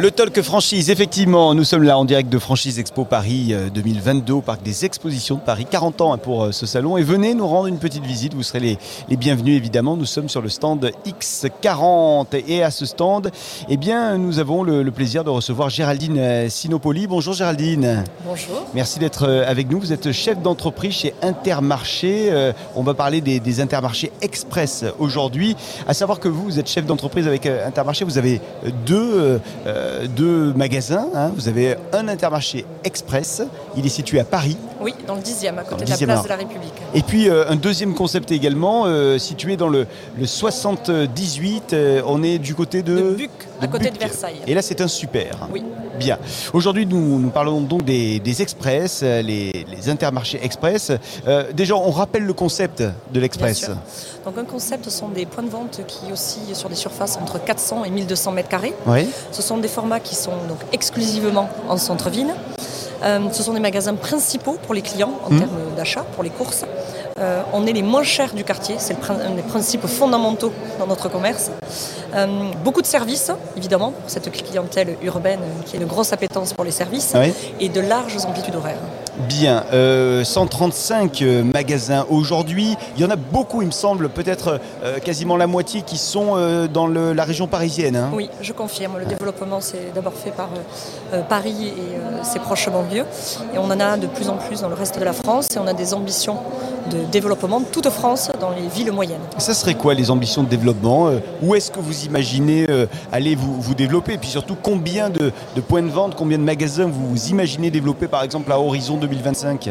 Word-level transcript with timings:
Le 0.00 0.12
Talk 0.12 0.40
Franchise, 0.42 0.90
effectivement, 0.90 1.56
nous 1.56 1.64
sommes 1.64 1.82
là 1.82 1.98
en 1.98 2.04
direct 2.04 2.30
de 2.30 2.38
Franchise 2.38 2.78
Expo 2.78 3.04
Paris 3.04 3.48
euh, 3.50 3.68
2022 3.68 4.34
au 4.34 4.40
Parc 4.40 4.62
des 4.62 4.84
Expositions 4.84 5.34
de 5.34 5.40
Paris. 5.40 5.66
40 5.68 6.00
ans 6.00 6.12
hein, 6.12 6.18
pour 6.18 6.44
euh, 6.44 6.52
ce 6.52 6.66
salon 6.66 6.96
et 6.96 7.02
venez 7.02 7.34
nous 7.34 7.48
rendre 7.48 7.66
une 7.66 7.78
petite 7.78 8.04
visite, 8.04 8.32
vous 8.32 8.44
serez 8.44 8.60
les, 8.60 8.78
les 9.08 9.16
bienvenus 9.16 9.56
évidemment. 9.56 9.96
Nous 9.96 10.04
sommes 10.04 10.28
sur 10.28 10.40
le 10.40 10.48
stand 10.50 10.92
X40 11.04 12.44
et 12.46 12.62
à 12.62 12.70
ce 12.70 12.86
stand, 12.86 13.32
eh 13.68 13.76
bien, 13.76 14.18
nous 14.18 14.38
avons 14.38 14.62
le, 14.62 14.84
le 14.84 14.90
plaisir 14.92 15.24
de 15.24 15.30
recevoir 15.30 15.68
Géraldine 15.68 16.18
euh, 16.18 16.48
Sinopoli. 16.48 17.08
Bonjour 17.08 17.34
Géraldine. 17.34 18.04
Bonjour. 18.24 18.66
Merci 18.74 19.00
d'être 19.00 19.24
euh, 19.28 19.44
avec 19.48 19.68
nous. 19.68 19.80
Vous 19.80 19.92
êtes 19.92 20.12
chef 20.12 20.40
d'entreprise 20.40 20.92
chez 20.94 21.14
Intermarché. 21.22 22.28
Euh, 22.30 22.52
On 22.76 22.84
va 22.84 22.94
parler 22.94 23.20
des, 23.20 23.40
des 23.40 23.60
Intermarchés 23.60 24.12
Express 24.20 24.84
aujourd'hui. 25.00 25.56
À 25.88 25.94
savoir 25.94 26.20
que 26.20 26.28
vous, 26.28 26.44
vous 26.44 26.60
êtes 26.60 26.68
chef 26.68 26.86
d'entreprise 26.86 27.26
avec 27.26 27.46
euh, 27.46 27.66
Intermarché. 27.66 28.04
Vous 28.04 28.16
avez 28.18 28.40
deux, 28.86 29.40
euh, 29.66 29.87
euh, 29.88 30.06
deux 30.06 30.52
magasins. 30.54 31.08
hein. 31.14 31.32
Vous 31.34 31.48
avez 31.48 31.76
un 31.92 32.08
Intermarché 32.08 32.64
Express. 32.84 33.42
Il 33.76 33.84
est 33.86 33.90
situé 33.90 34.20
à 34.20 34.24
Paris. 34.24 34.56
Oui, 34.80 34.94
dans 35.06 35.14
le 35.14 35.20
10e, 35.20 35.58
à 35.58 35.64
côté 35.64 35.84
de 35.84 35.90
la 35.90 35.96
10e 35.96 36.04
place 36.04 36.22
de 36.24 36.28
la 36.28 36.36
République. 36.36 36.72
Et 36.94 37.02
puis 37.02 37.28
euh, 37.28 37.48
un 37.48 37.56
deuxième 37.56 37.94
concept 37.94 38.30
également, 38.30 38.84
euh, 38.86 39.18
situé 39.18 39.56
dans 39.56 39.68
le, 39.68 39.86
le 40.18 40.26
78. 40.26 41.72
euh, 41.72 42.02
on 42.06 42.22
est 42.22 42.38
du 42.38 42.54
côté 42.54 42.82
de... 42.82 42.94
De 42.96 43.10
Buc, 43.14 43.30
à 43.60 43.66
de 43.66 43.72
côté 43.72 43.84
Buc. 43.84 43.94
de 43.94 43.98
Versailles. 43.98 44.40
Et 44.46 44.54
là, 44.54 44.62
c'est 44.62 44.80
un 44.80 44.88
super. 44.88 45.48
Oui. 45.52 45.64
Bien. 45.98 46.16
Aujourd'hui, 46.52 46.86
nous, 46.86 47.18
nous 47.18 47.30
parlons 47.30 47.60
donc 47.60 47.84
des, 47.84 48.20
des 48.20 48.40
express, 48.42 49.02
les, 49.02 49.22
les 49.68 49.88
intermarchés 49.88 50.38
express. 50.44 50.92
Déjà, 51.54 51.74
on 51.74 51.90
rappelle 51.90 52.22
le 52.22 52.32
concept 52.34 52.84
de 53.12 53.18
l'express. 53.20 53.68
Donc 54.24 54.38
un 54.38 54.44
concept, 54.44 54.84
ce 54.84 54.90
sont 54.90 55.08
des 55.08 55.26
points 55.26 55.42
de 55.42 55.48
vente 55.50 55.80
qui 55.88 56.12
oscillent 56.12 56.54
sur 56.54 56.68
des 56.68 56.76
surfaces 56.76 57.18
entre 57.20 57.42
400 57.42 57.82
et 57.84 57.90
1200 57.90 58.30
mètres 58.30 58.48
carrés. 58.48 58.74
Oui. 58.86 59.08
Ce 59.32 59.42
sont 59.42 59.58
des 59.58 59.66
formats 59.78 60.00
qui 60.00 60.16
sont 60.16 60.32
donc 60.48 60.58
exclusivement 60.72 61.48
en 61.68 61.76
centre-ville. 61.76 62.32
Euh, 63.04 63.20
ce 63.30 63.44
sont 63.44 63.52
des 63.58 63.60
magasins 63.60 63.94
principaux 63.94 64.56
pour 64.64 64.74
les 64.74 64.82
clients 64.82 65.12
en 65.24 65.30
Mhm. 65.30 65.38
termes 65.42 65.58
d'achat, 65.76 66.04
pour 66.14 66.24
les 66.24 66.30
courses. 66.38 66.64
Euh, 67.20 67.42
on 67.52 67.64
est 67.68 67.72
les 67.80 67.82
moins 67.92 68.02
chers 68.16 68.32
du 68.34 68.42
quartier, 68.50 68.74
c'est 68.78 68.96
un 69.30 69.34
des 69.40 69.46
principes 69.54 69.86
fondamentaux 69.86 70.52
dans 70.80 70.88
notre 70.92 71.08
commerce. 71.08 71.46
Euh, 72.16 72.26
beaucoup 72.64 72.82
de 72.82 72.90
services, 72.96 73.30
évidemment, 73.56 73.92
pour 74.00 74.10
cette 74.14 74.28
clientèle 74.32 74.90
urbaine 75.12 75.44
qui 75.66 75.76
a 75.76 75.80
une 75.80 75.86
grosse 75.94 76.12
appétence 76.12 76.52
pour 76.54 76.64
les 76.64 76.72
services, 76.82 77.12
Oui. 77.14 77.32
et 77.60 77.68
de 77.68 77.80
larges 77.80 78.16
amplitudes 78.30 78.56
horaires. 78.56 78.84
Bien. 79.26 79.64
Euh, 79.72 80.22
135 80.24 81.22
euh, 81.22 81.42
magasins 81.42 82.06
aujourd'hui. 82.08 82.76
Il 82.96 83.02
y 83.02 83.04
en 83.04 83.10
a 83.10 83.16
beaucoup, 83.16 83.62
il 83.62 83.66
me 83.66 83.72
semble, 83.72 84.08
peut-être 84.08 84.60
euh, 84.84 84.98
quasiment 85.00 85.36
la 85.36 85.46
moitié 85.46 85.82
qui 85.82 85.98
sont 85.98 86.36
euh, 86.36 86.68
dans 86.68 86.86
le- 86.86 87.12
la 87.12 87.24
région 87.24 87.46
parisienne. 87.48 87.96
hein. 87.96 88.10
Oui, 88.14 88.30
je 88.40 88.52
confirme. 88.52 88.98
Le 88.98 89.06
développement, 89.06 89.60
c'est 89.60 89.92
d'abord 89.94 90.12
fait 90.14 90.30
par 90.30 90.48
euh, 90.54 91.16
euh, 91.16 91.22
Paris 91.22 91.72
et 91.76 91.96
euh, 91.96 92.22
ses 92.22 92.38
proches 92.38 92.68
banlieues. 92.70 93.04
Et 93.54 93.58
on 93.58 93.64
en 93.64 93.80
a 93.80 93.96
de 93.96 94.06
plus 94.06 94.28
en 94.28 94.36
plus 94.36 94.60
dans 94.60 94.68
le 94.68 94.74
reste 94.74 94.98
de 94.98 95.04
la 95.04 95.12
France. 95.12 95.48
Et 95.54 95.58
on 95.58 95.66
a 95.66 95.74
des 95.74 95.94
ambitions 95.94 96.36
de 96.90 96.98
développement 97.10 97.60
de 97.60 97.66
toute 97.66 97.88
France 97.90 98.30
dans 98.40 98.50
les 98.50 98.66
villes 98.68 98.92
moyennes. 98.92 99.20
Ça 99.38 99.52
serait 99.52 99.74
quoi 99.74 99.94
les 99.94 100.10
ambitions 100.10 100.42
de 100.42 100.48
développement 100.48 101.08
Euh, 101.08 101.18
Où 101.42 101.54
est-ce 101.54 101.70
que 101.70 101.80
vous 101.80 102.04
imaginez 102.04 102.66
euh, 102.70 102.86
aller 103.12 103.34
vous, 103.34 103.60
vous 103.60 103.74
développer? 103.74 104.14
Et 104.14 104.18
puis 104.18 104.30
surtout, 104.30 104.56
combien 104.62 105.10
de, 105.10 105.32
de 105.56 105.60
points 105.60 105.82
de 105.82 105.88
vente, 105.90 106.14
combien 106.14 106.38
de 106.38 106.44
magasins 106.44 106.86
vous 106.86 107.28
imaginez 107.28 107.70
développer 107.70 108.06
par 108.08 108.22
exemple 108.22 108.50
à 108.52 108.58
horizon 108.60 108.96
2025 109.08 109.70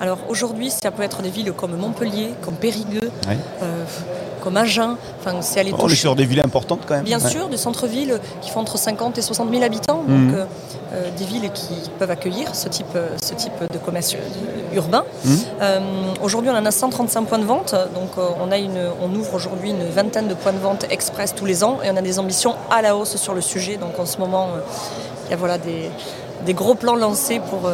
Alors 0.00 0.18
aujourd'hui, 0.28 0.70
ça 0.70 0.90
peut 0.90 1.02
être 1.02 1.22
des 1.22 1.30
villes 1.30 1.52
comme 1.52 1.76
Montpellier, 1.76 2.30
comme 2.42 2.54
Périgueux, 2.54 3.10
euh, 3.28 3.84
comme 4.42 4.56
Agen. 4.56 4.96
Enfin, 5.20 5.36
c'est 5.40 5.58
aller 5.60 5.72
On 5.72 5.76
est 5.78 5.80
toucher- 5.80 5.96
sur 5.96 6.14
des 6.14 6.24
villes 6.24 6.40
importantes 6.44 6.80
quand 6.86 6.94
même. 6.94 7.04
Bien 7.04 7.18
Ouais. 7.20 7.30
sûr, 7.30 7.48
des 7.48 7.56
centres-villes 7.56 8.20
qui 8.42 8.50
font 8.50 8.60
entre 8.60 8.78
50 8.78 9.18
et 9.18 9.22
60 9.22 9.50
000 9.50 9.62
habitants, 9.64 10.02
Mhm. 10.06 10.26
donc 10.28 10.36
euh, 10.36 10.44
euh, 10.94 11.10
des 11.18 11.24
villes 11.24 11.50
qui 11.52 11.74
peuvent 11.98 12.10
accueillir 12.10 12.54
ce 12.54 12.68
type, 12.68 12.96
ce 13.22 13.34
type 13.34 13.52
de 13.72 13.78
commerce 13.78 14.14
urbain. 14.74 15.02
Mhm. 15.24 15.38
Euh, 15.62 15.80
aujourd'hui, 16.22 16.50
on 16.52 16.56
en 16.56 16.64
a 16.66 16.70
135 16.70 17.22
points 17.26 17.38
de 17.40 17.44
vente, 17.44 17.74
donc 17.94 18.10
on, 18.18 18.52
a 18.52 18.58
une, 18.58 18.78
on 19.02 19.12
ouvre 19.16 19.34
aujourd'hui 19.34 19.70
une 19.70 19.84
vingtaine 19.88 20.28
de 20.28 20.34
points 20.34 20.52
de 20.52 20.58
vente 20.58 20.84
express 20.90 21.34
tous 21.34 21.46
les 21.46 21.64
ans 21.64 21.78
et 21.84 21.90
on 21.90 21.96
a 21.96 22.02
des 22.02 22.18
ambitions 22.18 22.54
à 22.70 22.82
la 22.82 22.94
hausse 22.96 23.16
sur 23.16 23.34
le 23.34 23.40
sujet. 23.40 23.78
Donc 23.78 23.98
en 23.98 24.06
ce 24.06 24.18
moment, 24.18 24.48
il 25.26 25.30
y 25.30 25.34
a 25.34 25.36
voilà, 25.36 25.58
des, 25.58 25.90
des 26.44 26.54
gros 26.54 26.74
plans 26.76 26.94
lancés 26.94 27.40
pour 27.50 27.68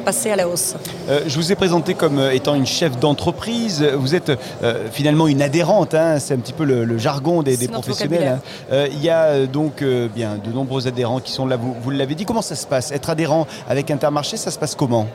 passer 0.00 0.30
à 0.30 0.36
la 0.36 0.48
hausse. 0.48 0.74
Euh, 1.08 1.20
je 1.26 1.36
vous 1.36 1.52
ai 1.52 1.54
présenté 1.54 1.94
comme 1.94 2.18
euh, 2.18 2.32
étant 2.32 2.54
une 2.54 2.66
chef 2.66 2.98
d'entreprise. 2.98 3.82
Vous 3.96 4.14
êtes 4.14 4.32
euh, 4.62 4.88
finalement 4.92 5.26
une 5.28 5.42
adhérente. 5.42 5.94
hein. 5.94 6.18
C'est 6.18 6.34
un 6.34 6.38
petit 6.38 6.52
peu 6.52 6.64
le, 6.64 6.84
le 6.84 6.98
jargon 6.98 7.42
des, 7.42 7.56
professionnels. 7.68 8.38
hein. 8.38 8.40
Euh, 8.72 8.88
Il 8.90 9.02
y 9.02 9.10
a 9.10 9.46
donc 9.46 9.82
bien 10.14 10.38
de 10.42 10.50
nombreux 10.52 10.86
adhérents 10.88 11.20
qui 11.20 11.32
sont 11.32 11.46
là. 11.46 11.56
Vous, 11.56 11.74
vous 11.82 11.90
l'avez 11.90 12.14
dit. 12.14 12.24
Comment 12.24 12.42
ça 12.42 12.54
se 12.56 12.66
passe 12.66 12.90
Être 12.92 13.10
adhérent 13.10 13.46
avec 13.68 13.90
Intermarché, 13.90 14.36
ça 14.36 14.50
se 14.50 14.58
passe 14.58 14.74
comment? 14.74 15.06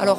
Alors, 0.00 0.18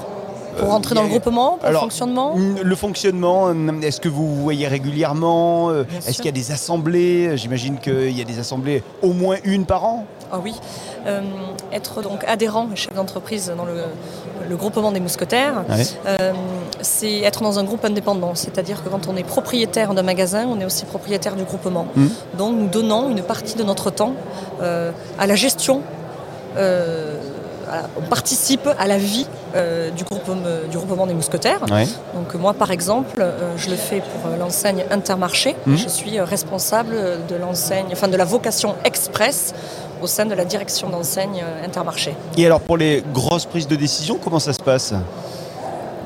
pour 0.58 0.68
Euh, 0.68 0.72
rentrer 0.72 0.96
dans 0.96 1.04
le 1.04 1.10
groupement, 1.10 1.58
pour 1.60 1.66
Alors, 1.66 1.84
le 1.86 1.90
fonctionnement 1.90 2.36
Le 2.64 2.76
fonctionnement, 2.76 3.48
euh, 3.50 3.82
est-ce 3.82 4.00
que 4.02 4.10
vous 4.10 4.28
vous 4.36 4.44
voyez 4.44 4.68
régulièrement 4.68 5.70
Euh, 5.70 5.84
Est-ce 6.08 6.18
qu'il 6.18 6.26
y 6.26 6.30
a 6.30 6.32
des 6.44 6.52
assemblées 6.52 7.38
J'imagine 7.38 7.78
qu'il 7.80 8.12
y 8.18 8.22
a 8.22 8.26
des 8.26 8.40
assemblées 8.40 8.84
au 9.02 9.14
moins 9.14 9.38
une 9.44 9.66
par 9.66 9.84
an? 9.86 10.06
Ah 10.32 10.40
oui, 10.44 10.54
Euh, 11.06 11.22
être 11.72 12.02
donc 12.02 12.24
adhérent 12.28 12.68
et 12.74 12.76
chef 12.76 12.94
d'entreprise 12.94 13.54
dans 13.56 13.64
le, 13.64 13.84
le 14.50 14.56
groupement 14.58 14.92
des 14.92 15.00
mousquetaires, 15.00 15.64
euh, 16.06 16.34
c'est 16.82 17.20
être 17.22 17.42
dans 17.44 17.60
un 17.60 17.64
groupe 17.64 17.86
indépendant. 17.86 18.34
C'est-à-dire 18.36 18.84
que 18.84 18.90
quand 18.90 19.08
on 19.08 19.16
est 19.16 19.24
propriétaire 19.24 19.94
d'un 19.94 20.04
magasin, 20.04 20.46
on 20.54 20.60
est 20.60 20.66
aussi 20.66 20.84
propriétaire 20.86 21.36
du 21.38 21.44
groupement. 21.44 21.86
Mhm. 21.96 22.10
Donc 22.38 22.56
nous 22.58 22.68
donnons 22.68 23.10
une 23.10 23.22
partie 23.24 23.56
de 23.56 23.64
notre 23.64 23.90
temps 23.90 24.14
euh, 24.62 24.92
à 25.18 25.28
la 25.28 25.36
gestion. 25.36 25.82
euh, 26.58 27.16
on 28.02 28.06
participe 28.10 28.68
à 28.80 28.88
la 28.88 28.98
vie 28.98 29.28
euh, 29.58 29.90
du, 29.92 30.04
groupement, 30.04 30.36
du 30.70 30.78
groupement 30.78 31.08
des 31.08 31.14
mousquetaires. 31.14 31.60
Ouais. 31.72 31.88
Donc 32.16 32.34
moi, 32.36 32.54
par 32.54 32.72
exemple, 32.72 33.20
euh, 33.20 33.54
je 33.58 33.70
le 33.70 33.76
fais 33.76 34.02
pour 34.02 34.32
euh, 34.32 34.38
l'enseigne 34.38 34.86
Intermarché. 34.92 35.56
Mhm. 35.66 35.78
Je 35.78 35.88
suis 35.90 36.18
euh, 36.20 36.26
responsable 36.26 36.96
de 37.28 37.36
l'enseigne, 37.36 37.88
enfin 37.92 38.08
de 38.08 38.18
la 38.18 38.26
vocation 38.26 38.76
express 38.84 39.54
au 40.02 40.08
sein 40.08 40.26
de 40.26 40.36
la 40.36 40.46
direction 40.46 40.90
d'enseigne 40.90 41.44
euh, 41.44 41.66
Intermarché. 41.66 42.16
Et 42.38 42.46
alors 42.46 42.62
pour 42.62 42.78
les 42.78 43.04
grosses 43.14 43.46
prises 43.46 43.68
de 43.68 43.76
décision, 43.76 44.20
comment 44.24 44.40
ça 44.40 44.54
se 44.54 44.60
passe? 44.62 44.94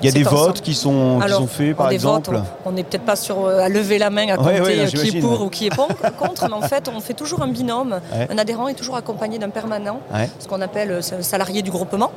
Il 0.03 0.06
y 0.06 0.09
a 0.09 0.13
des 0.13 0.25
ensemble. 0.25 0.41
votes 0.47 0.62
qui 0.62 0.73
sont, 0.73 1.18
qui 1.19 1.25
Alors, 1.25 1.41
sont 1.41 1.47
faits 1.47 1.75
par 1.75 1.89
des 1.89 1.94
exemple? 1.95 2.31
votes, 2.31 2.44
on 2.66 2.72
n'est 2.72 2.83
peut-être 2.83 3.03
pas 3.06 3.16
sur 3.16 3.45
euh, 3.45 3.59
à 3.59 3.69
lever 3.69 4.00
la 4.00 4.09
main 4.09 4.29
à 4.29 4.38
compter 4.38 4.59
ouais, 4.59 4.79
euh, 4.79 4.88
qui 4.88 5.18
est 5.18 5.22
pour 5.22 5.39
ou 5.44 5.50
qui 5.50 5.68
est 5.68 5.75
contre, 6.18 6.47
mais 6.50 6.56
en 6.56 6.62
fait, 6.62 6.89
on 6.95 7.00
fait 7.01 7.13
toujours 7.13 7.44
un 7.44 7.47
binôme. 7.47 8.00
Ouais. 8.12 8.28
Un 8.31 8.38
adhérent 8.39 8.68
est 8.68 8.73
toujours 8.73 8.95
accompagné 8.95 9.38
d'un 9.38 9.50
permanent, 9.51 10.00
ce 10.39 10.47
qu'on 10.47 10.62
appelle 10.62 10.91
euh, 10.91 11.01
salarié 11.22 11.62
du 11.62 11.69
groupement 11.69 12.12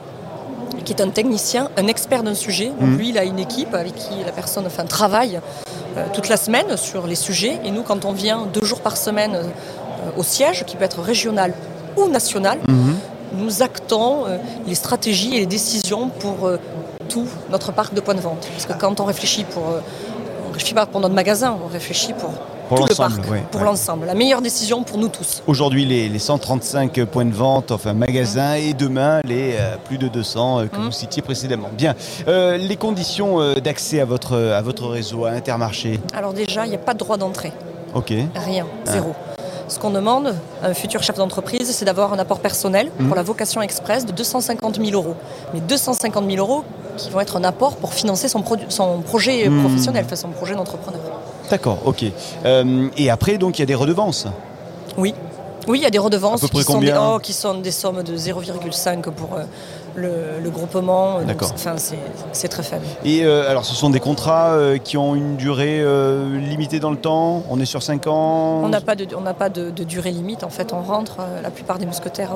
qui 0.84 0.92
est 0.92 1.02
un 1.02 1.08
technicien, 1.08 1.68
un 1.76 1.86
expert 1.86 2.22
d'un 2.22 2.34
sujet. 2.34 2.66
Donc 2.80 2.90
Mhm. 2.90 2.98
lui, 2.98 3.08
il 3.10 3.18
a 3.18 3.24
une 3.24 3.38
équipe 3.38 3.74
avec 3.74 3.94
qui 3.94 4.14
la 4.24 4.32
personne 4.32 4.64
enfin, 4.66 4.84
travaille 4.84 5.40
euh, 5.96 6.04
toute 6.12 6.28
la 6.28 6.36
semaine 6.36 6.76
sur 6.76 7.06
les 7.06 7.14
sujets. 7.14 7.58
Et 7.64 7.70
nous, 7.70 7.82
quand 7.82 8.04
on 8.04 8.12
vient 8.12 8.46
deux 8.52 8.64
jours 8.64 8.80
par 8.80 8.96
semaine 8.96 9.34
euh, 9.34 9.42
au 10.16 10.22
siège, 10.22 10.64
qui 10.66 10.76
peut 10.76 10.84
être 10.84 11.00
régional 11.00 11.52
ou 11.96 12.08
national, 12.08 12.58
Mhm. 12.68 12.96
nous 13.38 13.62
actons 13.62 14.26
euh, 14.26 14.36
les 14.66 14.74
stratégies 14.74 15.34
et 15.36 15.40
les 15.40 15.46
décisions 15.46 16.08
pour 16.08 16.50
tout 17.08 17.26
notre 17.50 17.72
parc 17.72 17.94
de 17.94 18.00
points 18.00 18.14
de 18.14 18.20
vente. 18.20 18.46
Parce 18.52 18.66
que 18.66 18.72
quand 18.78 19.00
on 19.00 19.04
réfléchit 19.04 19.44
pour... 19.44 19.62
on 19.64 20.48
ne 20.48 20.52
réfléchit 20.54 20.74
pas 20.74 20.86
pour 20.86 21.00
notre 21.00 21.14
magasin, 21.14 21.56
on 21.64 21.68
réfléchit 21.72 22.12
pour, 22.14 22.30
Pour 22.68 22.78
tout 22.78 22.84
le 22.84 22.88
l'ensemble, 22.88 23.16
parc, 23.16 23.30
ouais, 23.30 23.44
pour 23.50 23.60
ouais. 23.60 23.66
l'ensemble. 23.66 24.06
La 24.06 24.14
meilleure 24.14 24.40
décision 24.40 24.82
pour 24.84 24.96
nous 24.98 25.08
tous. 25.08 25.42
Aujourd'hui, 25.46 25.84
les, 25.84 26.08
les 26.08 26.18
135 26.18 27.04
points 27.04 27.24
de 27.26 27.34
vente, 27.34 27.70
enfin 27.70 27.92
magasins, 27.92 28.54
et 28.54 28.72
demain, 28.72 29.20
les 29.24 29.54
euh, 29.58 29.76
plus 29.84 29.98
de 29.98 30.08
200 30.08 30.60
euh, 30.60 30.66
que 30.66 30.76
Mhm. 30.76 30.84
vous 30.86 30.90
citiez 30.92 31.22
précédemment. 31.22 31.68
Bien. 31.76 31.94
Euh, 32.26 32.56
les 32.56 32.76
conditions 32.76 33.38
d'accès 33.62 34.00
à 34.00 34.04
votre, 34.04 34.36
à 34.36 34.62
votre 34.62 34.86
réseau, 34.88 35.24
à 35.26 35.30
Intermarché? 35.30 36.00
Alors 36.16 36.32
déjà, 36.32 36.64
il 36.66 36.70
n'y 36.70 36.74
a 36.76 36.78
pas 36.78 36.94
de 36.94 36.98
droit 36.98 37.16
d'entrée. 37.16 37.52
Ok. 37.94 38.12
Rien, 38.34 38.66
Ah. 38.86 38.92
zéro. 38.92 39.12
Ce 39.68 39.78
qu'on 39.78 39.90
demande 39.90 40.34
à 40.62 40.68
un 40.68 40.74
futur 40.74 41.02
chef 41.02 41.16
d'entreprise, 41.16 41.70
c'est 41.70 41.84
d'avoir 41.86 42.12
un 42.12 42.18
apport 42.18 42.40
personnel 42.40 42.90
Mhm. 42.98 43.06
pour 43.08 43.16
la 43.16 43.22
vocation 43.22 43.60
express 43.62 44.04
de 44.06 44.12
250 44.12 44.76
000 44.82 44.92
euros. 44.92 45.14
Mais 45.52 45.60
250 45.60 46.24
000 46.30 46.38
euros 46.38 46.64
qui 46.96 47.10
vont 47.10 47.20
être 47.20 47.36
un 47.36 47.44
apport 47.44 47.76
pour 47.76 47.92
financer 47.92 48.28
son, 48.28 48.42
projet 48.42 49.48
professionnel, 49.50 50.04
enfin 50.06 50.16
son 50.16 50.28
projet 50.28 50.54
d'entrepreneur. 50.54 51.00
D'accord, 51.50 51.78
ok. 51.84 52.04
Euh, 52.44 52.88
et 52.96 53.10
après, 53.10 53.38
donc, 53.38 53.58
il 53.58 53.62
y 53.62 53.64
a 53.64 53.66
des 53.66 53.74
redevances. 53.74 54.26
Oui. 54.96 55.14
Oui, 55.66 55.78
il 55.78 55.82
y 55.82 55.86
a 55.86 55.90
des 55.90 55.98
redevances 55.98 56.42
qui, 56.46 56.62
sont 56.62 56.78
des, 56.78 56.92
oh, 56.98 57.18
qui 57.22 57.32
sont 57.32 57.54
des 57.54 57.70
sommes 57.70 58.02
de 58.02 58.16
0,5 58.16 59.00
pour 59.10 59.34
euh, 59.34 59.44
le, 59.94 60.42
le 60.42 60.50
groupement. 60.50 61.22
D'accord. 61.22 61.52
Enfin, 61.54 61.76
c'est 62.32 62.48
très 62.48 62.62
faible. 62.62 62.84
Et 63.04 63.24
euh, 63.24 63.48
alors, 63.48 63.64
ce 63.64 63.74
sont 63.74 63.88
des 63.88 64.00
contrats 64.00 64.50
euh, 64.52 64.76
qui 64.76 64.98
ont 64.98 65.14
une 65.14 65.36
durée 65.36 65.82
limitée 66.38 66.80
dans 66.80 66.90
le 66.90 66.98
temps? 66.98 67.44
On 67.48 67.58
est 67.60 67.66
sur 67.66 67.82
5 67.82 68.06
ans? 68.06 68.60
On 68.62 68.68
n'a 68.68 68.80
pas, 68.82 68.94
de, 68.94 69.06
on 69.16 69.22
n'a 69.22 69.34
pas 69.34 69.48
de, 69.48 69.70
de 69.70 69.84
durée 69.84 70.10
limite. 70.10 70.44
En 70.44 70.50
fait, 70.50 70.72
on 70.72 70.82
rentre. 70.82 71.16
la 71.42 71.50
plupart 71.50 71.78
des 71.78 71.86
mousquetaires 71.86 72.32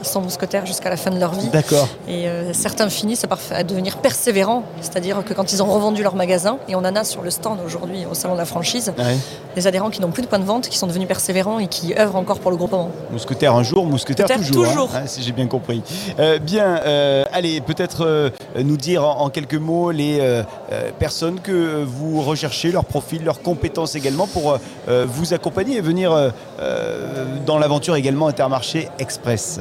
euh, 0.00 0.04
sont 0.04 0.20
mousquetaires 0.20 0.66
jusqu'à 0.66 0.90
la 0.90 0.96
fin 0.96 1.10
de 1.10 1.18
leur 1.18 1.32
vie. 1.32 1.48
D'accord. 1.48 1.88
Et 2.08 2.28
euh, 2.28 2.52
certains 2.52 2.88
finissent 2.88 3.26
par 3.28 3.38
à 3.50 3.62
devenir 3.62 3.98
persévérants, 3.98 4.62
c'est-à-dire 4.80 5.22
que 5.24 5.34
quand 5.34 5.52
ils 5.52 5.62
ont 5.62 5.66
revendu 5.72 6.02
leur 6.02 6.14
magasin, 6.14 6.58
et 6.68 6.74
on 6.74 6.78
en 6.80 6.96
a 6.96 7.04
sur 7.04 7.22
le 7.22 7.30
stand 7.30 7.58
aujourd'hui 7.64 8.04
au 8.10 8.14
salon 8.14 8.34
de 8.34 8.38
la 8.38 8.44
franchise, 8.46 8.92
Ouais. 8.98 9.16
des 9.54 9.66
adhérents 9.66 9.90
qui 9.90 10.00
n'ont 10.00 10.10
plus 10.10 10.22
de 10.22 10.26
point 10.26 10.38
de 10.38 10.44
vente, 10.44 10.68
qui 10.68 10.78
sont 10.78 10.86
devenus 10.86 11.08
persévérants 11.08 11.58
et 11.58 11.66
qui 11.68 11.94
œuvrent 11.98 12.16
encore 12.16 12.38
pour 12.40 12.50
le 12.50 12.56
groupement. 12.56 12.90
Mousquetaire 13.10 13.54
un 13.54 13.62
jour, 13.62 13.84
mousquetaire 13.86 14.26
Mousquetaire 14.28 14.46
toujours. 14.48 14.66
toujours. 14.68 14.90
hein, 14.94 15.02
si 15.06 15.22
j'ai 15.22 15.32
bien 15.32 15.46
compris. 15.46 15.82
Euh, 16.18 16.38
bien, 16.38 16.80
euh, 16.84 17.24
allez, 17.32 17.60
peut-être 17.60 18.32
nous 18.62 18.76
dire 18.76 19.04
en, 19.04 19.20
en 19.22 19.30
quelques 19.30 19.54
mots 19.54 19.90
les 19.90 20.42
personnes 20.98 21.40
que 21.40 21.84
vous 21.84 22.22
recherchez, 22.22 22.70
leur 22.72 22.84
profil, 22.84 23.24
leurs 23.24 23.42
compétences 23.42 23.94
également 23.94 24.26
pour 24.26 24.58
vous 24.88 25.34
accompagner 25.34 25.76
et 25.76 25.80
venir 25.80 26.32
dans 27.46 27.58
l'aventure 27.58 27.96
également 27.96 28.26
Intermarché 28.28 28.88
Express. 28.98 29.60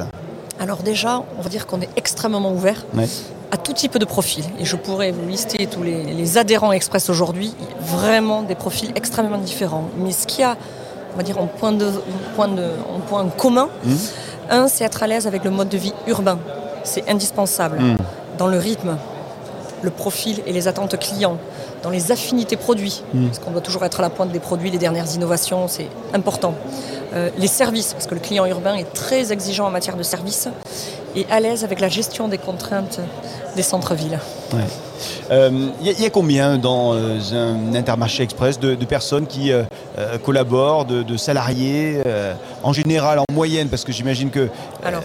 Alors 0.66 0.78
déjà, 0.82 1.22
on 1.38 1.44
va 1.44 1.50
dire 1.50 1.68
qu'on 1.68 1.80
est 1.80 1.90
extrêmement 1.96 2.52
ouvert 2.52 2.86
Ouais. 2.96 3.06
à 3.52 3.58
tout 3.58 3.72
type 3.74 4.00
de 4.00 4.06
profil. 4.06 4.44
Et 4.60 4.66
je 4.66 4.76
pourrais 4.76 5.12
vous 5.12 5.28
lister 5.30 5.68
tous 5.68 5.84
les, 5.84 6.04
les 6.06 6.40
adhérents 6.40 6.72
Express 6.72 7.08
aujourd'hui, 7.12 7.54
vraiment 7.82 8.42
des 8.42 8.56
profils 8.56 8.92
extrêmement 8.96 9.38
différents. 9.38 9.84
Mais 10.00 10.12
ce 10.12 10.26
qu'il 10.26 10.40
y 10.40 10.44
a, 10.44 10.58
on 11.14 11.18
va 11.18 11.22
dire, 11.22 11.38
en 11.40 11.46
point, 11.46 11.72
de, 11.72 11.86
en 11.86 12.36
point, 12.36 12.48
de, 12.48 12.64
en 12.96 13.00
point 13.00 13.28
commun, 13.38 13.70
Mhm. 13.84 13.98
un, 14.50 14.68
c'est 14.68 14.84
être 14.84 15.04
à 15.04 15.08
l'aise 15.08 15.28
avec 15.28 15.44
le 15.44 15.52
mode 15.52 15.70
de 15.70 15.78
vie 15.78 15.94
urbain. 16.08 16.40
C'est 16.84 17.08
indispensable. 17.08 17.78
Mhm. 17.80 17.98
Dans 18.40 18.48
le 18.48 18.58
rythme, 18.58 18.98
le 19.84 19.92
profil 19.92 20.42
et 20.48 20.52
les 20.52 20.68
attentes 20.68 20.98
clients, 20.98 21.38
dans 21.86 21.92
les 21.92 22.12
affinités 22.12 22.56
produits, 22.58 23.04
Mhm. 23.14 23.28
parce 23.28 23.38
qu'on 23.40 23.52
doit 23.52 23.62
toujours 23.62 23.86
être 23.86 24.00
à 24.00 24.02
la 24.02 24.10
pointe 24.10 24.32
des 24.32 24.40
produits, 24.40 24.72
les 24.72 24.80
dernières 24.80 25.14
innovations, 25.14 25.68
c'est 25.68 25.88
important. 26.16 26.56
Euh, 27.14 27.30
les 27.38 27.48
services, 27.48 27.94
parce 27.94 28.08
que 28.08 28.16
le 28.16 28.20
client 28.22 28.46
urbain 28.48 28.74
est 28.74 28.92
très 28.92 29.32
exigeant 29.32 29.68
en 29.68 29.70
matière 29.70 29.96
de 29.96 30.02
services, 30.02 30.48
et 31.16 31.28
à 31.30 31.40
l'aise 31.40 31.64
avec 31.64 31.80
la 31.80 31.88
gestion 31.88 32.28
des 32.28 32.40
contraintes 32.40 33.00
des 33.56 33.62
centres-villes. 33.62 34.20
Il 34.52 34.58
Euh, 35.32 35.50
y, 35.82 35.90
a- 35.90 35.94
y 35.94 36.06
a 36.06 36.10
combien 36.10 36.58
dans 36.58 36.94
euh, 36.96 37.20
un 37.34 37.76
Intermarché 37.76 38.24
Express 38.24 38.60
de, 38.60 38.74
de 38.74 38.86
personnes 38.86 39.28
qui 39.28 39.52
euh, 39.52 39.64
collaborent, 40.24 40.86
de, 40.86 41.04
de 41.04 41.18
salariés, 41.18 42.02
en 42.64 42.74
général, 42.74 43.20
en 43.20 43.26
moyenne, 43.32 43.68
parce 43.70 43.84
que 43.84 43.92
j'imagine 43.92 44.32
que 44.32 44.50
Alors, 44.84 45.04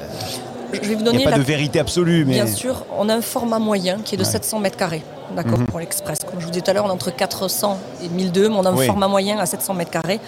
je 0.72 0.78
vais 0.88 0.94
vous 0.94 1.00
il 1.00 1.04
donner 1.04 1.18
n'y 1.18 1.24
a 1.24 1.30
pas 1.30 1.36
la 1.36 1.38
de 1.38 1.42
vérité 1.46 1.78
absolue, 1.78 2.24
mais 2.24 2.34
Bien 2.34 2.46
sûr, 2.46 2.84
on 2.98 3.08
a 3.10 3.14
un 3.14 3.20
format 3.20 3.58
moyen 3.58 3.98
qui 4.04 4.14
est 4.14 4.18
de 4.18 4.24
Ouais. 4.24 4.30
700 4.30 4.58
mètres 4.60 4.76
carrés, 4.78 5.02
d'accord, 5.34 5.58
Mhm. 5.58 5.66
pour 5.66 5.78
l'Express. 5.80 6.18
Comme 6.28 6.40
je 6.40 6.44
vous 6.44 6.50
disais 6.50 6.62
tout 6.62 6.70
à 6.70 6.74
l'heure, 6.74 6.84
on 6.84 6.88
est 6.88 6.92
entre 6.92 7.10
400 7.14 7.78
et 8.04 8.08
1002, 8.08 8.48
mais 8.48 8.56
on 8.56 8.64
a 8.64 8.70
un 8.70 8.76
Oui. 8.76 8.86
format 8.86 9.08
moyen 9.08 9.38
à 9.38 9.46
700 9.46 9.74
mètres 9.74 9.90
carrés. 9.90 10.20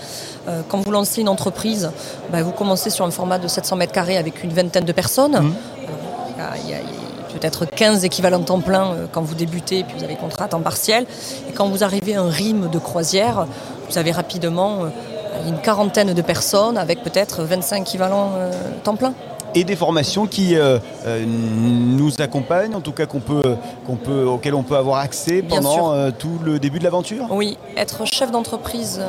Euh, 0.48 0.62
quand 0.68 0.78
vous 0.78 0.90
lancez 0.90 1.20
une 1.20 1.28
entreprise, 1.28 1.90
ben, 2.30 2.42
vous 2.42 2.52
commencez 2.52 2.90
sur 2.90 3.04
un 3.04 3.10
format 3.10 3.38
de 3.38 3.48
700 3.48 3.76
mètres 3.76 3.92
carrés 3.92 4.16
avec 4.18 4.42
une 4.44 4.52
vingtaine 4.52 4.84
de 4.84 4.92
personnes. 4.92 5.32
Mhm. 5.32 5.54
Alors, 5.54 5.58
Il 6.34 6.40
y 6.40 6.42
a, 6.42 6.50
il 6.64 6.70
y 6.70 6.74
a- 6.74 6.78
il 6.78 6.84
y 6.84 7.36
a 7.36 7.38
peut-être 7.38 7.66
15 7.66 8.04
équivalents 8.04 8.40
temps 8.40 8.60
plein 8.60 8.92
euh, 8.92 9.06
quand 9.12 9.22
vous 9.22 9.34
débutez, 9.34 9.80
et 9.80 9.84
puis 9.84 9.96
vous 9.98 10.04
avez 10.04 10.16
contrat 10.16 10.46
à 10.46 10.48
temps 10.48 10.60
partiel. 10.60 11.06
Et 11.48 11.52
quand 11.52 11.68
vous 11.68 11.84
arrivez 11.84 12.16
à 12.16 12.22
un 12.22 12.30
rythme 12.30 12.68
de 12.70 12.78
croisière, 12.78 13.46
vous 13.88 13.98
avez 13.98 14.10
rapidement 14.12 14.84
euh, 14.84 14.88
une 15.48 15.58
quarantaine 15.58 16.14
de 16.14 16.22
personnes 16.22 16.76
avec 16.78 17.02
peut-être 17.02 17.42
25 17.42 17.82
équivalents 17.82 18.32
euh, 18.36 18.50
temps 18.84 18.96
plein. 18.96 19.12
Et 19.54 19.64
des 19.64 19.76
formations 19.76 20.26
qui 20.26 20.56
euh, 20.56 20.78
euh, 21.06 21.24
nous 21.26 22.10
accompagnent, 22.20 22.74
en 22.74 22.80
tout 22.80 22.92
cas 22.92 23.06
qu'on 23.06 23.20
peut, 23.20 23.56
qu'on 23.86 23.96
peut, 23.96 24.24
auxquelles 24.24 24.54
on 24.54 24.62
peut 24.62 24.76
avoir 24.76 24.98
accès 24.98 25.42
pendant 25.42 25.92
euh, 25.92 26.10
tout 26.16 26.38
le 26.44 26.58
début 26.58 26.78
de 26.78 26.84
l'aventure. 26.84 27.26
Oui, 27.30 27.56
être 27.76 28.04
chef 28.06 28.30
d'entreprise 28.30 29.00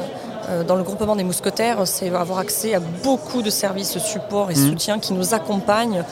dans 0.67 0.75
le 0.75 0.83
groupement 0.83 1.15
des 1.15 1.23
mousquetaires, 1.23 1.87
c'est 1.87 2.13
avoir 2.13 2.39
accès 2.39 2.73
à 2.73 2.81
beaucoup 2.81 3.41
de 3.41 3.49
services 3.49 3.97
support 3.99 4.51
et 4.51 4.55
Mhm. 4.55 4.69
soutien 4.69 4.99
qui 4.99 5.13
nous 5.13 5.33
accompagnent 5.33 6.03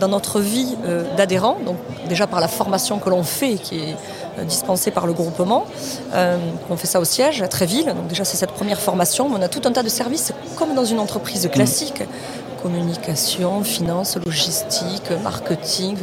dans 0.00 0.08
notre 0.08 0.40
vie 0.40 0.74
d'adhérents, 1.18 1.58
donc 1.66 1.76
déjà 2.08 2.26
par 2.26 2.40
la 2.40 2.48
formation 2.48 2.98
que 2.98 3.10
l'on 3.10 3.22
fait, 3.22 3.56
qui 3.56 3.78
est 3.80 3.96
dispensée 4.44 4.90
par 4.90 5.06
le 5.06 5.12
groupement. 5.12 5.64
Euh, 6.14 6.36
on 6.70 6.76
fait 6.76 6.86
ça 6.86 7.00
au 7.00 7.04
siège, 7.04 7.42
à 7.42 7.48
Tréville, 7.48 7.86
donc 7.86 8.06
déjà 8.08 8.24
c'est 8.24 8.36
cette 8.36 8.52
première 8.52 8.80
formation, 8.80 9.28
mais 9.28 9.36
on 9.38 9.42
a 9.42 9.48
tout 9.48 9.62
un 9.64 9.72
tas 9.72 9.82
de 9.82 9.88
services 9.88 10.32
comme 10.56 10.74
dans 10.74 10.84
une 10.84 11.00
entreprise 11.00 11.48
classique. 11.52 12.02
Communication, 12.62 13.62
finance, 13.62 14.16
logistique, 14.24 15.10
marketing, 15.22 15.96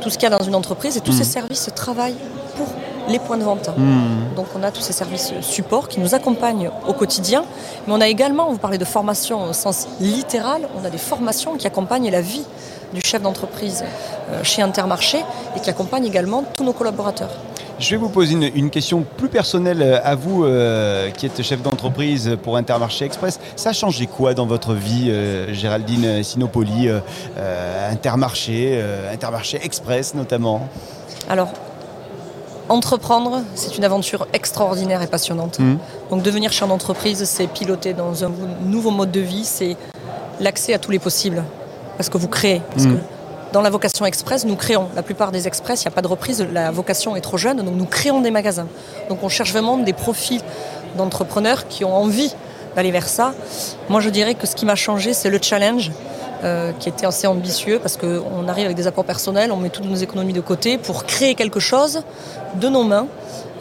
tout 0.00 0.10
ce 0.10 0.18
qu'il 0.18 0.28
y 0.28 0.32
a 0.32 0.36
dans 0.36 0.44
une 0.44 0.54
entreprise 0.54 0.96
et 0.96 1.00
tous 1.00 1.12
ces 1.12 1.24
services 1.24 1.70
travaillent 1.74 2.16
pour 2.56 2.66
les 3.08 3.18
points 3.18 3.38
de 3.38 3.44
vente. 3.44 3.70
Hmm. 3.76 4.34
Donc 4.36 4.46
on 4.56 4.62
a 4.62 4.70
tous 4.70 4.80
ces 4.80 4.92
services 4.92 5.32
support 5.40 5.88
qui 5.88 6.00
nous 6.00 6.14
accompagnent 6.14 6.70
au 6.86 6.92
quotidien, 6.92 7.44
mais 7.86 7.92
on 7.92 8.00
a 8.00 8.08
également, 8.08 8.50
vous 8.50 8.58
parlez 8.58 8.78
de 8.78 8.84
formation 8.84 9.48
au 9.48 9.52
sens 9.52 9.88
littéral, 10.00 10.62
on 10.80 10.84
a 10.84 10.90
des 10.90 10.98
formations 10.98 11.56
qui 11.56 11.66
accompagnent 11.66 12.10
la 12.10 12.20
vie 12.20 12.44
du 12.92 13.00
chef 13.04 13.22
d'entreprise 13.22 13.84
euh, 14.30 14.42
chez 14.42 14.62
Intermarché 14.62 15.18
et 15.56 15.60
qui 15.60 15.68
accompagnent 15.70 16.06
également 16.06 16.44
tous 16.56 16.64
nos 16.64 16.72
collaborateurs. 16.72 17.30
Je 17.80 17.90
vais 17.90 17.96
vous 17.96 18.08
poser 18.08 18.34
une, 18.34 18.50
une 18.54 18.70
question 18.70 19.04
plus 19.16 19.28
personnelle 19.28 19.82
euh, 19.82 19.98
à 20.04 20.14
vous, 20.14 20.44
euh, 20.44 21.10
qui 21.10 21.26
êtes 21.26 21.42
chef 21.42 21.60
d'entreprise 21.60 22.36
pour 22.42 22.56
Intermarché 22.56 23.04
Express. 23.04 23.40
Ça 23.56 23.70
a 23.70 23.72
changé 23.72 24.06
quoi 24.06 24.32
dans 24.32 24.46
votre 24.46 24.74
vie, 24.74 25.10
euh, 25.10 25.52
Géraldine 25.52 26.22
Sinopoli, 26.22 26.88
euh, 26.88 27.90
Intermarché, 27.90 28.82
Intermarché 29.12 29.58
Express 29.62 30.14
notamment? 30.14 30.68
Alors, 31.28 31.48
entreprendre, 32.68 33.42
c'est 33.54 33.76
une 33.76 33.84
aventure 33.84 34.26
extraordinaire 34.32 35.02
et 35.02 35.06
passionnante. 35.08 35.58
Mhm. 35.58 35.78
Donc 36.10 36.22
devenir 36.22 36.52
chef 36.52 36.68
d'entreprise, 36.68 37.24
c'est 37.24 37.46
piloter 37.48 37.92
dans 37.92 38.24
un 38.24 38.30
nouveau 38.64 38.92
mode 38.92 39.10
de 39.10 39.20
vie, 39.20 39.44
c'est 39.44 39.76
l'accès 40.40 40.74
à 40.74 40.78
tous 40.78 40.92
les 40.92 40.98
possibles. 41.00 41.42
Parce 41.96 42.08
que 42.08 42.18
vous 42.18 42.28
créez. 42.28 42.60
Parce 42.70 42.86
que 42.86 42.96
dans 43.54 43.62
la 43.62 43.70
vocation 43.70 44.04
express, 44.04 44.44
nous 44.44 44.56
créons. 44.56 44.88
La 44.96 45.04
plupart 45.04 45.30
des 45.30 45.46
express, 45.46 45.82
il 45.82 45.86
n'y 45.86 45.92
a 45.92 45.94
pas 45.94 46.02
de 46.02 46.08
reprise, 46.08 46.44
la 46.52 46.72
vocation 46.72 47.14
est 47.14 47.20
trop 47.20 47.36
jeune, 47.36 47.58
donc 47.58 47.76
nous 47.76 47.84
créons 47.86 48.20
des 48.20 48.32
magasins. 48.32 48.66
Donc 49.08 49.22
on 49.22 49.28
cherche 49.28 49.52
vraiment 49.52 49.78
des 49.78 49.92
profils 49.92 50.40
d'entrepreneurs 50.98 51.68
qui 51.68 51.84
ont 51.84 51.94
envie 51.94 52.34
d'aller 52.74 52.90
vers 52.90 53.06
ça. 53.06 53.32
Moi 53.88 54.00
je 54.00 54.10
dirais 54.10 54.34
que 54.34 54.48
ce 54.48 54.56
qui 54.56 54.66
m'a 54.66 54.74
changé, 54.74 55.14
c'est 55.14 55.30
le 55.30 55.38
challenge. 55.40 55.92
euh, 56.42 56.72
qui 56.78 56.90
était 56.90 57.06
assez 57.06 57.26
ambitieux 57.26 57.78
parce 57.78 57.96
qu'on 57.96 58.48
arrive 58.48 58.66
avec 58.66 58.76
des 58.76 58.86
apports 58.86 59.06
personnels, 59.06 59.50
on 59.50 59.56
met 59.56 59.70
toutes 59.70 59.86
nos 59.86 59.94
économies 59.94 60.34
de 60.34 60.42
côté 60.42 60.76
pour 60.76 61.06
créer 61.06 61.34
quelque 61.34 61.60
chose 61.60 62.02
de 62.60 62.68
nos 62.68 62.82
mains, 62.82 63.06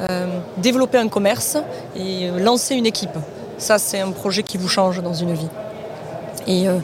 euh, 0.02 0.28
développer 0.58 0.98
un 0.98 1.08
commerce 1.08 1.56
et 1.96 2.30
lancer 2.40 2.76
une 2.76 2.86
équipe. 2.86 3.18
Ça, 3.58 3.78
c'est 3.78 4.02
un 4.02 4.12
projet 4.12 4.44
qui 4.44 4.58
vous 4.58 4.68
change 4.68 5.02
dans 5.02 5.14
une 5.14 5.34
vie. 5.34 5.48
Et 6.48 6.68
euh, 6.68 6.78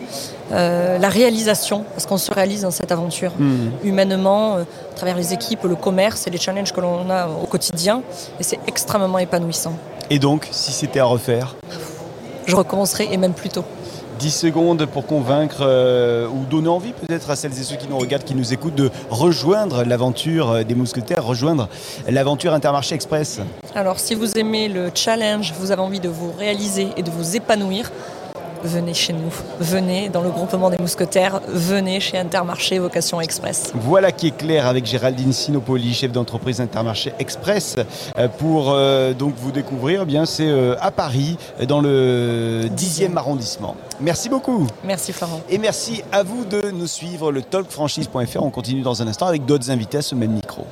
euh, 0.52 0.98
la 0.98 1.10
réalisation, 1.10 1.84
parce 1.94 2.06
qu'on 2.06 2.18
se 2.18 2.32
réalise 2.32 2.62
dans 2.62 2.72
cette 2.72 2.92
aventure, 2.92 3.32
Hmm. 3.38 3.70
humainement, 3.84 4.56
euh, 4.58 4.62
à 4.92 4.96
travers 4.96 5.18
les 5.18 5.34
équipes, 5.34 5.64
le 5.64 5.76
commerce 5.76 6.26
et 6.28 6.30
les 6.30 6.38
challenges 6.38 6.72
que 6.74 6.82
l'on 6.82 7.10
a 7.10 7.28
au 7.28 7.46
quotidien, 7.46 8.02
et 8.40 8.44
c'est 8.44 8.60
extrêmement 8.68 9.20
épanouissant. 9.20 9.74
Et 10.10 10.20
donc, 10.20 10.48
si 10.52 10.72
c'était 10.72 11.00
à 11.00 11.06
refaire 11.06 11.56
Je 12.48 12.56
recommencerai 12.56 13.08
et 13.12 13.18
même 13.18 13.34
plus 13.34 13.50
tôt. 13.50 13.64
10 14.18 14.32
secondes 14.32 14.86
pour 14.86 15.06
convaincre 15.06 15.60
euh, 15.62 16.28
ou 16.28 16.44
donner 16.50 16.68
envie 16.68 16.92
peut-être 16.92 17.30
à 17.30 17.36
celles 17.38 17.54
et 17.58 17.64
ceux 17.64 17.78
qui 17.78 17.88
nous 17.88 17.98
regardent, 17.98 18.26
qui 18.26 18.36
nous 18.36 18.52
écoutent, 18.52 18.76
de 18.76 18.90
rejoindre 19.10 19.84
l'aventure 19.86 20.66
des 20.66 20.76
mousquetaires, 20.76 21.24
rejoindre 21.24 21.70
l'aventure 22.10 22.54
Intermarché 22.54 22.96
Express. 22.96 23.40
Alors, 23.76 24.00
si 24.00 24.16
vous 24.16 24.32
aimez 24.38 24.68
le 24.68 24.90
challenge, 24.94 25.54
vous 25.58 25.72
avez 25.72 25.82
envie 25.82 26.02
de 26.02 26.10
vous 26.10 26.34
réaliser 26.38 26.90
et 26.98 27.04
de 27.04 27.10
vous 27.12 27.38
épanouir, 27.38 27.92
venez 28.64 28.94
chez 28.94 29.14
nous. 29.14 29.32
Venez 29.60 30.10
dans 30.10 30.22
le 30.22 30.30
groupement 30.30 30.70
des 30.70 30.78
mousquetaires, 30.78 31.42
venez 31.48 32.00
chez 32.00 32.18
Intermarché 32.18 32.80
Vocation 32.80 33.22
Express. 33.22 33.72
Voilà 33.76 34.12
qui 34.12 34.28
est 34.28 34.38
clair 34.38 34.68
avec 34.68 34.86
Géraldine 34.86 35.34
Sinopoli, 35.34 35.94
chef 35.94 36.12
d'entreprise 36.12 36.62
Intermarché 36.62 37.14
Express. 37.20 37.76
Euh, 38.18 38.28
Pour 38.28 38.72
euh, 38.72 39.14
donc 39.14 39.36
vous 39.38 39.52
découvrir, 39.52 40.02
eh 40.04 40.06
bien 40.06 40.26
c'est 40.26 40.50
euh, 40.50 40.76
à 40.80 40.92
Paris, 40.92 41.38
dans 41.68 41.82
le 41.82 42.66
10e 42.76 43.16
arrondissement. 43.18 43.76
Merci 44.00 44.30
beaucoup. 44.30 44.68
Merci 44.84 45.14
Florent. 45.14 45.42
Et 45.50 45.58
merci 45.58 46.04
à 46.12 46.24
vous 46.24 46.46
de 46.46 46.72
nous 46.72 46.88
suivre, 46.88 47.32
le 47.32 47.42
talkfranchise.fr. 47.42 48.44
On 48.44 48.50
continue 48.50 48.82
dans 48.82 49.02
un 49.02 49.08
instant 49.08 49.28
avec 49.28 49.46
d'autres 49.46 49.72
invités 49.72 49.98
à 49.98 50.02
ce 50.02 50.16
même 50.16 50.32
micro. 50.32 50.66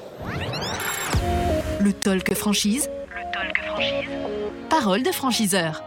Le 1.80 1.94
talk 1.94 2.34
franchise. 2.34 2.90
Le 3.10 3.32
talk 3.32 3.66
franchise. 3.66 4.10
Parole 4.70 5.04
de 5.04 5.12
franchiseur. 5.12 5.84